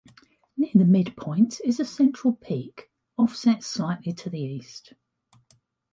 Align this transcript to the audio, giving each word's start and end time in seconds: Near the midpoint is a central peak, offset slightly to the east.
Near 0.57 0.71
the 0.73 0.83
midpoint 0.85 1.61
is 1.63 1.79
a 1.79 1.85
central 1.85 2.33
peak, 2.33 2.89
offset 3.19 3.61
slightly 3.61 4.13
to 4.13 4.31
the 4.31 4.39
east. 4.41 4.93